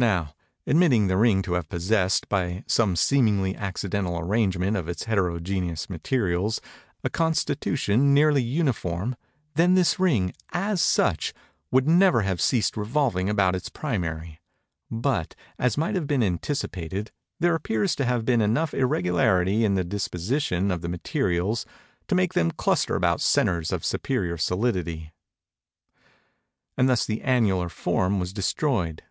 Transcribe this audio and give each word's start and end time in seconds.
Now, 0.00 0.32
admitting 0.64 1.08
the 1.08 1.16
ring 1.16 1.42
to 1.42 1.54
have 1.54 1.68
possessed, 1.68 2.28
by 2.28 2.62
some 2.68 2.94
seemingly 2.94 3.56
accidental 3.56 4.16
arrangement 4.20 4.76
of 4.76 4.88
its 4.88 5.06
heterogeneous 5.06 5.90
materials, 5.90 6.60
a 7.02 7.10
constitution 7.10 8.14
nearly 8.14 8.40
uniform, 8.40 9.16
then 9.56 9.74
this 9.74 9.98
ring, 9.98 10.32
as 10.52 10.80
such, 10.80 11.34
would 11.72 11.88
never 11.88 12.22
have 12.22 12.40
ceased 12.40 12.76
revolving 12.76 13.28
about 13.28 13.56
its 13.56 13.68
primary; 13.68 14.38
but, 14.88 15.34
as 15.58 15.76
might 15.76 15.96
have 15.96 16.06
been 16.06 16.22
anticipated, 16.22 17.10
there 17.40 17.56
appears 17.56 17.96
to 17.96 18.04
have 18.04 18.24
been 18.24 18.40
enough 18.40 18.72
irregularity 18.72 19.64
in 19.64 19.74
the 19.74 19.82
disposition 19.82 20.70
of 20.70 20.80
the 20.80 20.88
materials, 20.88 21.66
to 22.06 22.14
make 22.14 22.34
them 22.34 22.52
cluster 22.52 22.94
about 22.94 23.20
centres 23.20 23.72
of 23.72 23.84
superior 23.84 24.36
solidity; 24.38 25.10
and 26.76 26.88
thus 26.88 27.04
the 27.04 27.20
annular 27.22 27.68
form 27.68 28.20
was 28.20 28.32
destroyed. 28.32 29.02